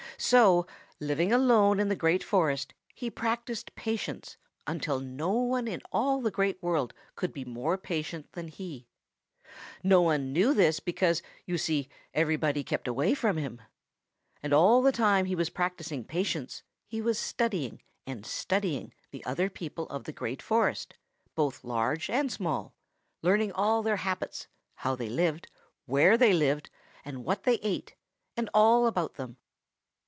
[0.17, 0.67] So,
[0.99, 6.29] living alone in the Great Forest, he practised patience until no one in all the
[6.29, 8.85] Great World could be more patient than he.
[9.81, 13.63] No one knew this because, you see, everybody kept away from him.
[14.43, 19.49] And all the time he was practising patience, he was studying and studying the other
[19.49, 20.93] people of the Great Forest,
[21.33, 22.75] both large and small,
[23.23, 24.45] learning all their habits,
[24.75, 25.47] how they lived,
[25.87, 26.69] where they lived,
[27.05, 27.95] what they ate,
[28.37, 29.37] and all about them.